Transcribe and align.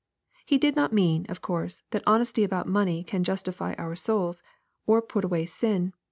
—He 0.47 0.57
did 0.57 0.75
not 0.75 0.91
mean, 0.91 1.27
of 1.29 1.43
course, 1.43 1.83
that 1.91 2.01
honesty 2.07 2.43
about 2.43 2.67
money 2.67 3.03
can 3.03 3.23
justify 3.23 3.75
our 3.75 3.95
souls, 3.95 4.41
or 4.87 4.99
put 4.99 5.23
away 5.23 5.45
sin. 5.45 5.93